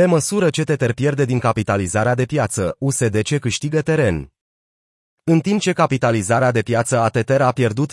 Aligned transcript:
Pe 0.00 0.04
măsură 0.04 0.50
ce 0.50 0.64
Tether 0.64 0.92
pierde 0.92 1.24
din 1.24 1.38
capitalizarea 1.38 2.14
de 2.14 2.24
piață, 2.24 2.76
USDC 2.78 3.38
câștigă 3.38 3.80
teren. 3.80 4.32
În 5.24 5.40
timp 5.40 5.60
ce 5.60 5.72
capitalizarea 5.72 6.50
de 6.50 6.62
piață 6.62 6.98
a 6.98 7.08
Tether 7.08 7.40
a 7.40 7.52
pierdut 7.52 7.92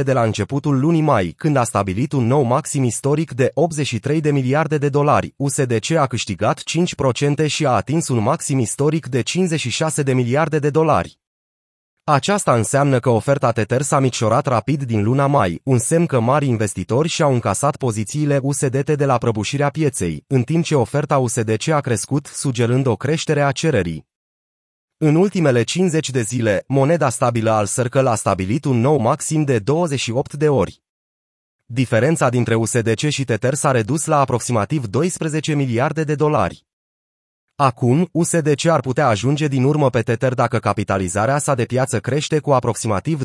19% 0.00 0.02
de 0.04 0.12
la 0.12 0.22
începutul 0.22 0.80
lunii 0.80 1.00
mai, 1.00 1.34
când 1.36 1.56
a 1.56 1.64
stabilit 1.64 2.12
un 2.12 2.26
nou 2.26 2.42
maxim 2.42 2.82
istoric 2.82 3.32
de 3.32 3.50
83 3.54 4.20
de 4.20 4.30
miliarde 4.30 4.78
de 4.78 4.88
dolari, 4.88 5.34
USDC 5.36 5.90
a 5.90 6.06
câștigat 6.06 6.62
5% 7.44 7.46
și 7.46 7.66
a 7.66 7.70
atins 7.70 8.08
un 8.08 8.18
maxim 8.18 8.58
istoric 8.58 9.06
de 9.06 9.20
56 9.20 10.02
de 10.02 10.12
miliarde 10.12 10.58
de 10.58 10.70
dolari. 10.70 11.18
Aceasta 12.06 12.54
înseamnă 12.54 12.98
că 12.98 13.08
oferta 13.08 13.52
Tether 13.52 13.82
s-a 13.82 13.98
micșorat 13.98 14.46
rapid 14.46 14.82
din 14.82 15.02
luna 15.02 15.26
mai, 15.26 15.60
un 15.64 15.78
semn 15.78 16.06
că 16.06 16.20
mari 16.20 16.46
investitori 16.46 17.08
și-au 17.08 17.32
încasat 17.32 17.76
pozițiile 17.76 18.38
USDT 18.42 18.90
de 18.90 19.04
la 19.04 19.18
prăbușirea 19.18 19.70
pieței, 19.70 20.24
în 20.26 20.42
timp 20.42 20.64
ce 20.64 20.74
oferta 20.74 21.18
USDC 21.18 21.68
a 21.68 21.80
crescut, 21.80 22.26
sugerând 22.26 22.86
o 22.86 22.96
creștere 22.96 23.42
a 23.42 23.52
cererii. 23.52 24.06
În 24.96 25.14
ultimele 25.14 25.62
50 25.62 26.10
de 26.10 26.20
zile, 26.20 26.64
moneda 26.66 27.08
stabilă 27.08 27.50
al 27.50 27.66
Circle 27.66 28.08
a 28.08 28.14
stabilit 28.14 28.64
un 28.64 28.80
nou 28.80 28.98
maxim 28.98 29.44
de 29.44 29.58
28 29.58 30.32
de 30.34 30.48
ori. 30.48 30.82
Diferența 31.64 32.28
dintre 32.28 32.54
USDC 32.54 33.08
și 33.08 33.24
Tether 33.24 33.54
s-a 33.54 33.70
redus 33.70 34.04
la 34.04 34.18
aproximativ 34.18 34.86
12 34.86 35.54
miliarde 35.54 36.04
de 36.04 36.14
dolari. 36.14 36.66
Acum, 37.56 38.08
USDC 38.12 38.66
ar 38.66 38.80
putea 38.80 39.06
ajunge 39.06 39.46
din 39.46 39.64
urmă 39.64 39.90
pe 39.90 40.02
Tether 40.02 40.34
dacă 40.34 40.58
capitalizarea 40.58 41.38
sa 41.38 41.54
de 41.54 41.64
piață 41.64 42.00
crește 42.00 42.38
cu 42.38 42.52
aproximativ 42.52 43.20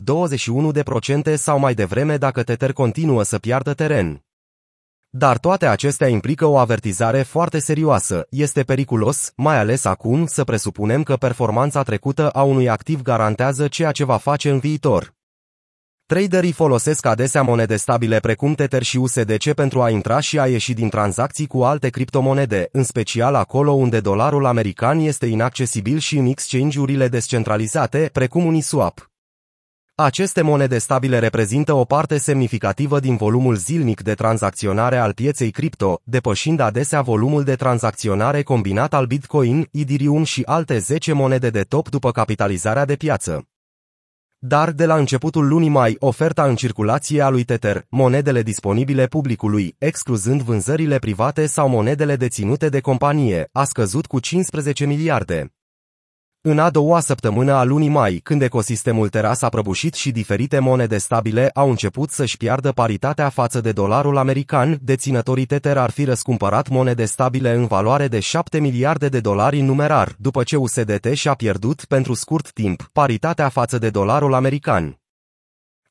21% 1.32 1.34
sau 1.34 1.60
mai 1.60 1.74
devreme 1.74 2.18
dacă 2.18 2.44
Tether 2.44 2.74
continuă 2.74 3.24
să 3.24 3.40
piardă 3.40 3.74
teren. 3.74 4.24
Dar 5.10 5.38
toate 5.38 5.66
acestea 5.66 6.08
implică 6.08 6.46
o 6.46 6.58
avertizare 6.58 7.22
foarte 7.22 7.60
serioasă. 7.60 8.28
Este 8.30 8.64
periculos, 8.64 9.32
mai 9.36 9.58
ales 9.58 9.86
acum, 9.86 10.26
să 10.26 10.44
presupunem 10.44 11.04
că 11.04 11.16
performanța 11.16 11.84
trecută 11.84 12.30
a 12.30 12.44
unui 12.44 12.70
activ 12.70 13.02
garantează 13.02 13.68
ceea 13.68 13.92
ce 13.92 14.04
va 14.04 14.18
face 14.18 14.50
în 14.50 14.60
viitor. 14.60 15.19
Traderii 16.10 16.52
folosesc 16.52 17.06
adesea 17.06 17.42
monede 17.42 17.76
stabile 17.76 18.20
precum 18.20 18.54
Tether 18.54 18.84
și 18.84 18.98
USDC 18.98 19.54
pentru 19.54 19.82
a 19.82 19.90
intra 19.90 20.20
și 20.20 20.40
a 20.40 20.48
ieși 20.48 20.74
din 20.74 20.90
tranzacții 20.90 21.48
cu 21.48 21.64
alte 21.64 21.90
criptomonede, 21.90 22.70
în 22.72 22.84
special 22.84 23.36
acolo 23.36 23.72
unde 23.72 24.00
dolarul 24.00 24.46
american 24.46 25.00
este 25.00 25.26
inaccesibil 25.26 25.98
și 25.98 26.18
în 26.18 26.26
exchange-urile 26.26 27.08
descentralizate, 27.08 28.10
precum 28.14 28.46
Uniswap. 28.46 29.10
Aceste 29.96 30.42
monede 30.42 30.78
stabile 30.78 31.20
reprezintă 31.20 31.74
o 31.74 31.84
parte 31.84 32.18
semnificativă 32.18 33.00
din 33.00 33.16
volumul 33.16 33.56
zilnic 33.56 34.02
de 34.02 34.14
tranzacționare 34.14 34.98
al 34.98 35.14
pieței 35.14 35.52
cripto, 35.52 36.02
depășind 36.04 36.60
adesea 36.60 37.02
volumul 37.02 37.44
de 37.44 37.56
tranzacționare 37.56 38.44
combinat 38.44 38.94
al 38.94 39.06
Bitcoin, 39.06 39.68
Ethereum 39.72 40.24
și 40.24 40.42
alte 40.46 40.78
10 40.78 41.14
monede 41.14 41.50
de 41.50 41.62
top 41.62 41.90
după 41.90 42.12
capitalizarea 42.12 42.86
de 42.86 42.96
piață. 42.96 43.48
Dar 44.42 44.72
de 44.72 44.86
la 44.86 44.96
începutul 44.96 45.48
lunii 45.48 45.70
mai, 45.70 45.96
oferta 46.00 46.44
în 46.44 46.56
circulație 46.56 47.22
a 47.22 47.30
lui 47.30 47.44
Tether, 47.44 47.86
monedele 47.90 48.42
disponibile 48.42 49.06
publicului, 49.06 49.76
excluzând 49.78 50.42
vânzările 50.42 51.00
private 51.00 51.46
sau 51.46 51.70
monedele 51.70 52.16
deținute 52.16 52.70
de 52.70 52.80
companie, 52.80 53.50
a 53.52 53.64
scăzut 53.64 54.06
cu 54.06 54.20
15 54.20 54.86
miliarde. 54.86 55.54
În 56.42 56.60
a 56.60 56.70
doua 56.70 57.00
săptămână 57.00 57.54
a 57.54 57.64
lunii 57.64 57.90
mai, 57.90 58.20
când 58.24 58.42
ecosistemul 58.42 59.10
Terra 59.10 59.34
s-a 59.34 59.50
prăbușit 59.50 59.94
și 59.94 60.12
diferite 60.12 60.60
monede 60.60 60.98
stabile 60.98 61.50
au 61.54 61.70
început 61.70 62.10
să-și 62.10 62.38
piardă 62.38 62.72
paritatea 62.72 63.30
față 63.30 63.62
de 63.62 63.72
dolarul 63.72 64.18
american, 64.18 64.78
deținătorii 64.82 65.46
Tether 65.46 65.78
ar 65.78 65.90
fi 65.90 66.04
răscumpărat 66.04 66.70
monede 66.70 67.06
stabile 67.06 67.54
în 67.54 67.66
valoare 67.66 68.08
de 68.08 68.20
7 68.20 68.60
miliarde 68.60 69.10
de 69.10 69.20
dolari 69.20 69.60
în 69.60 69.66
numerar, 69.66 70.16
după 70.18 70.44
ce 70.44 70.56
USDT 70.56 71.06
și-a 71.14 71.34
pierdut, 71.34 71.86
pentru 71.86 72.14
scurt 72.14 72.52
timp, 72.52 72.90
paritatea 72.94 73.50
față 73.50 73.78
de 73.78 73.90
dolarul 73.90 74.34
american. 74.34 75.00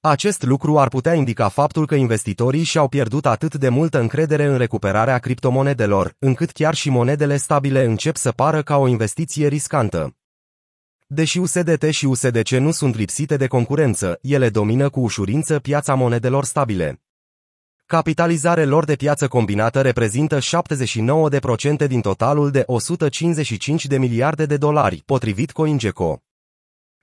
Acest 0.00 0.42
lucru 0.42 0.78
ar 0.78 0.88
putea 0.88 1.14
indica 1.14 1.48
faptul 1.48 1.86
că 1.86 1.94
investitorii 1.94 2.62
și-au 2.62 2.88
pierdut 2.88 3.26
atât 3.26 3.54
de 3.54 3.68
multă 3.68 4.00
încredere 4.00 4.44
în 4.44 4.56
recuperarea 4.56 5.18
criptomonedelor, 5.18 6.14
încât 6.18 6.50
chiar 6.50 6.74
și 6.74 6.90
monedele 6.90 7.36
stabile 7.36 7.84
încep 7.84 8.16
să 8.16 8.30
pară 8.30 8.62
ca 8.62 8.76
o 8.76 8.86
investiție 8.86 9.48
riscantă. 9.48 10.12
Deși 11.10 11.38
USDT 11.38 11.82
și 11.90 12.06
USDC 12.06 12.48
nu 12.48 12.70
sunt 12.70 12.96
lipsite 12.96 13.36
de 13.36 13.46
concurență, 13.46 14.18
ele 14.22 14.48
domină 14.48 14.90
cu 14.90 15.00
ușurință 15.00 15.58
piața 15.58 15.94
monedelor 15.94 16.44
stabile. 16.44 17.02
Capitalizare 17.86 18.64
lor 18.64 18.84
de 18.84 18.94
piață 18.94 19.28
combinată 19.28 19.80
reprezintă 19.80 20.38
79% 21.82 21.86
din 21.86 22.00
totalul 22.00 22.50
de 22.50 22.62
155 22.66 23.86
de 23.86 23.98
miliarde 23.98 24.46
de 24.46 24.56
dolari, 24.56 25.02
potrivit 25.06 25.52
CoinGecko. 25.52 26.22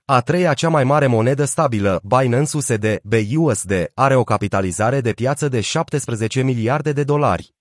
A 0.04 0.20
treia 0.20 0.54
cea 0.54 0.68
mai 0.68 0.84
mare 0.84 1.06
monedă 1.06 1.44
stabilă, 1.44 2.00
Binance 2.02 2.56
USD, 2.56 3.00
BUSD, 3.02 3.90
are 3.94 4.14
o 4.14 4.24
capitalizare 4.24 5.00
de 5.00 5.12
piață 5.12 5.48
de 5.48 5.60
17 5.60 6.42
miliarde 6.42 6.92
de 6.92 7.04
dolari. 7.04 7.54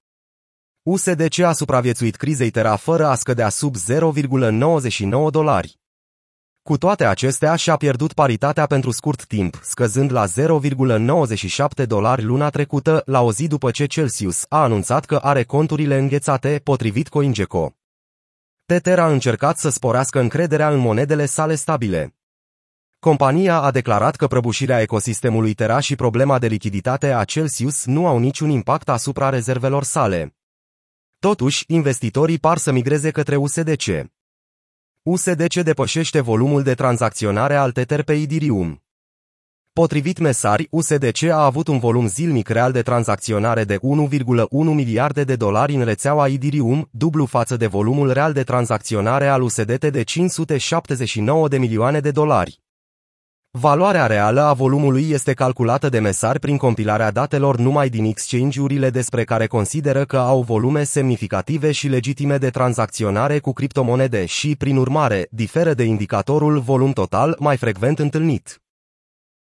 USDC 0.83 1.39
a 1.39 1.51
supraviețuit 1.51 2.15
crizei 2.15 2.49
Terra 2.49 2.75
fără 2.75 3.07
a 3.07 3.15
scădea 3.15 3.49
sub 3.49 3.75
0,99 3.75 5.29
dolari. 5.29 5.83
Cu 6.69 6.77
toate 6.77 7.05
acestea, 7.05 7.55
și-a 7.55 7.75
pierdut 7.75 8.13
paritatea 8.13 8.65
pentru 8.65 8.91
scurt 8.91 9.25
timp, 9.25 9.59
scăzând 9.63 10.11
la 10.11 10.25
0,97 10.25 11.85
dolari 11.87 12.23
luna 12.23 12.49
trecută, 12.49 13.01
la 13.05 13.21
o 13.21 13.31
zi 13.31 13.47
după 13.47 13.71
ce 13.71 13.85
Celsius 13.85 14.45
a 14.49 14.61
anunțat 14.61 15.05
că 15.05 15.15
are 15.15 15.43
conturile 15.43 15.97
înghețate, 15.97 16.61
potrivit 16.63 17.07
CoinGecko. 17.07 17.73
Tether 18.65 18.99
a 18.99 19.07
încercat 19.07 19.57
să 19.57 19.69
sporească 19.69 20.19
încrederea 20.19 20.69
în 20.69 20.79
monedele 20.79 21.25
sale 21.25 21.55
stabile. 21.55 22.15
Compania 22.99 23.59
a 23.59 23.71
declarat 23.71 24.15
că 24.15 24.27
prăbușirea 24.27 24.81
ecosistemului 24.81 25.53
Terra 25.53 25.79
și 25.79 25.95
problema 25.95 26.39
de 26.39 26.47
lichiditate 26.47 27.13
a 27.13 27.23
Celsius 27.23 27.85
nu 27.85 28.07
au 28.07 28.17
niciun 28.19 28.49
impact 28.49 28.89
asupra 28.89 29.29
rezervelor 29.29 29.83
sale. 29.83 30.35
Totuși, 31.19 31.63
investitorii 31.67 32.39
par 32.39 32.57
să 32.57 32.71
migreze 32.71 33.11
către 33.11 33.35
USDC. 33.35 34.13
USDC 35.07 35.53
depășește 35.53 36.21
volumul 36.21 36.63
de 36.63 36.73
tranzacționare 36.73 37.55
al 37.55 37.71
Tether 37.71 38.03
pe 38.03 38.13
Ethereum. 38.13 38.83
Potrivit 39.73 40.19
mesari, 40.19 40.67
USDC 40.69 41.23
a 41.23 41.45
avut 41.45 41.67
un 41.67 41.79
volum 41.79 42.07
zilnic 42.07 42.49
real 42.49 42.71
de 42.71 42.81
tranzacționare 42.81 43.63
de 43.63 43.77
1,1 43.77 44.47
miliarde 44.49 45.23
de 45.23 45.35
dolari 45.35 45.75
în 45.75 45.83
rețeaua 45.83 46.27
Ethereum, 46.27 46.87
dublu 46.91 47.25
față 47.25 47.57
de 47.57 47.67
volumul 47.67 48.11
real 48.11 48.33
de 48.33 48.43
tranzacționare 48.43 49.27
al 49.27 49.41
USDT 49.41 49.85
de 49.85 50.03
579 50.03 51.47
de 51.47 51.57
milioane 51.57 51.99
de 51.99 52.11
dolari. 52.11 52.64
Valoarea 53.57 54.05
reală 54.05 54.41
a 54.41 54.53
volumului 54.53 55.09
este 55.09 55.33
calculată 55.33 55.89
de 55.89 55.99
mesari 55.99 56.39
prin 56.39 56.57
compilarea 56.57 57.11
datelor 57.11 57.57
numai 57.57 57.89
din 57.89 58.05
exchange-urile 58.05 58.89
despre 58.89 59.23
care 59.23 59.47
consideră 59.47 60.05
că 60.05 60.17
au 60.17 60.41
volume 60.41 60.83
semnificative 60.83 61.71
și 61.71 61.87
legitime 61.87 62.37
de 62.37 62.49
tranzacționare 62.49 63.39
cu 63.39 63.53
criptomonede 63.53 64.25
și, 64.25 64.55
prin 64.55 64.77
urmare, 64.77 65.27
diferă 65.31 65.73
de 65.73 65.83
indicatorul 65.83 66.59
volum 66.59 66.91
total 66.91 67.35
mai 67.39 67.57
frecvent 67.57 67.99
întâlnit. 67.99 68.61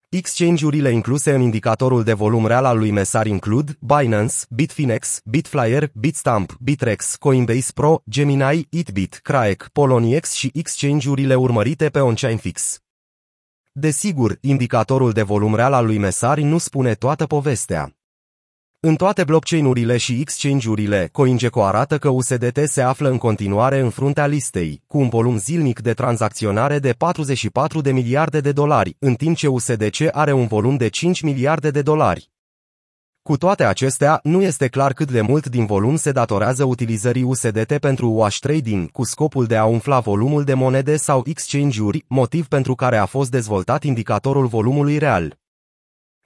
Exchange-urile 0.09 0.91
incluse 0.91 1.33
în 1.33 1.41
indicatorul 1.41 2.03
de 2.03 2.13
volum 2.13 2.47
real 2.47 2.65
al 2.65 2.77
lui 2.77 2.91
Mesar 2.91 3.25
includ 3.25 3.77
Binance, 3.79 4.35
Bitfinex, 4.49 5.19
Bitflyer, 5.23 5.89
Bitstamp, 5.93 6.55
Bitrex, 6.59 7.15
Coinbase 7.15 7.71
Pro, 7.73 8.01
Gemini, 8.09 8.67
Itbit, 8.69 9.19
Kraek, 9.23 9.69
Poloniex 9.71 10.31
și 10.31 10.51
exchange-urile 10.53 11.35
urmărite 11.35 11.89
pe 11.89 11.99
on-chain 11.99 12.37
fix. 12.37 12.82
Desigur, 13.75 14.37
indicatorul 14.41 15.11
de 15.11 15.21
volum 15.21 15.55
real 15.55 15.73
al 15.73 15.85
lui 15.85 15.97
Mesari 15.97 16.43
nu 16.43 16.57
spune 16.57 16.93
toată 16.93 17.25
povestea. 17.25 17.95
În 18.79 18.95
toate 18.95 19.23
blockchain-urile 19.23 19.97
și 19.97 20.19
exchange-urile, 20.19 21.09
CoinGecko 21.11 21.63
arată 21.63 21.97
că 21.97 22.09
USDT 22.09 22.59
se 22.65 22.81
află 22.81 23.09
în 23.09 23.17
continuare 23.17 23.79
în 23.79 23.89
fruntea 23.89 24.25
listei, 24.25 24.83
cu 24.87 24.97
un 24.97 25.09
volum 25.09 25.37
zilnic 25.37 25.79
de 25.79 25.93
tranzacționare 25.93 26.79
de 26.79 26.91
44 26.91 27.81
de 27.81 27.91
miliarde 27.91 28.39
de 28.39 28.51
dolari, 28.51 28.95
în 28.99 29.13
timp 29.15 29.35
ce 29.35 29.47
USDC 29.47 29.97
are 30.11 30.31
un 30.31 30.47
volum 30.47 30.77
de 30.77 30.87
5 30.87 31.21
miliarde 31.21 31.71
de 31.71 31.81
dolari. 31.81 32.32
Cu 33.23 33.37
toate 33.37 33.63
acestea, 33.63 34.19
nu 34.23 34.41
este 34.41 34.67
clar 34.67 34.93
cât 34.93 35.11
de 35.11 35.21
mult 35.21 35.47
din 35.47 35.65
volum 35.65 35.95
se 35.95 36.11
datorează 36.11 36.63
utilizării 36.63 37.23
USDT 37.23 37.77
pentru 37.77 38.09
wash 38.09 38.37
trading, 38.39 38.91
cu 38.91 39.03
scopul 39.03 39.45
de 39.45 39.55
a 39.55 39.65
umfla 39.65 39.99
volumul 39.99 40.43
de 40.43 40.53
monede 40.53 40.95
sau 40.97 41.23
exchange-uri, 41.25 42.05
motiv 42.07 42.47
pentru 42.47 42.75
care 42.75 42.97
a 42.97 43.05
fost 43.05 43.31
dezvoltat 43.31 43.83
indicatorul 43.83 44.45
volumului 44.45 44.97
real. 44.97 45.37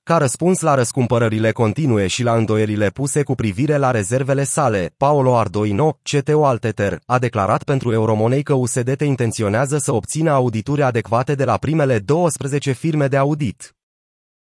Ca 0.03 0.17
răspuns 0.17 0.61
la 0.61 0.75
răscumpărările 0.75 1.51
continue 1.51 2.07
și 2.07 2.23
la 2.23 2.35
îndoierile 2.35 2.89
puse 2.89 3.23
cu 3.23 3.35
privire 3.35 3.77
la 3.77 3.91
rezervele 3.91 4.43
sale, 4.43 4.93
Paolo 4.97 5.37
Ardoino, 5.37 5.99
CTO 6.01 6.45
al 6.45 6.57
Tether, 6.57 6.99
a 7.05 7.19
declarat 7.19 7.63
pentru 7.63 7.91
Euromoney 7.91 8.43
că 8.43 8.53
USDT 8.53 9.01
intenționează 9.01 9.77
să 9.77 9.93
obțină 9.93 10.31
audituri 10.31 10.81
adecvate 10.81 11.35
de 11.35 11.43
la 11.43 11.57
primele 11.57 11.99
12 11.99 12.71
firme 12.71 13.07
de 13.07 13.17
audit. 13.17 13.76